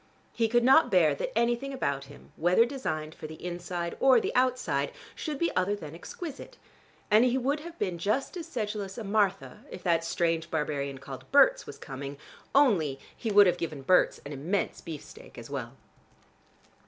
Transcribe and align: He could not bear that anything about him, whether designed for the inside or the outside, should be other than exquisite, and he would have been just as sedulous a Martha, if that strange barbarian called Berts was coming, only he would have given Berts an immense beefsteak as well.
He 0.33 0.47
could 0.47 0.63
not 0.63 0.89
bear 0.89 1.13
that 1.13 1.29
anything 1.37 1.71
about 1.71 2.05
him, 2.05 2.31
whether 2.35 2.65
designed 2.65 3.13
for 3.13 3.27
the 3.27 3.35
inside 3.45 3.95
or 3.99 4.19
the 4.19 4.33
outside, 4.33 4.91
should 5.13 5.37
be 5.37 5.55
other 5.55 5.75
than 5.75 5.93
exquisite, 5.93 6.57
and 7.11 7.23
he 7.23 7.37
would 7.37 7.59
have 7.59 7.77
been 7.77 7.99
just 7.99 8.35
as 8.35 8.47
sedulous 8.47 8.97
a 8.97 9.03
Martha, 9.03 9.63
if 9.69 9.83
that 9.83 10.03
strange 10.03 10.49
barbarian 10.49 10.97
called 10.97 11.31
Berts 11.31 11.67
was 11.67 11.77
coming, 11.77 12.17
only 12.55 12.97
he 13.15 13.31
would 13.31 13.45
have 13.45 13.59
given 13.59 13.83
Berts 13.83 14.19
an 14.25 14.33
immense 14.33 14.81
beefsteak 14.81 15.37
as 15.37 15.51
well. 15.51 15.73